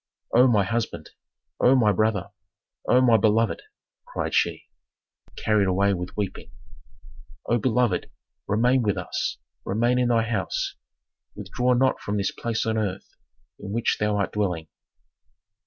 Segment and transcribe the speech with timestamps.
[0.33, 1.11] "O my husband!
[1.59, 2.29] O my brother!
[2.89, 3.61] O my beloved!"
[4.03, 4.63] cried she,
[5.35, 6.49] carried away with weeping.
[7.45, 8.09] "O beloved,
[8.47, 10.73] remain with us, remain in thy house,
[11.35, 13.15] withdraw not from this place on earth
[13.59, 14.69] in which thou art dwelling!"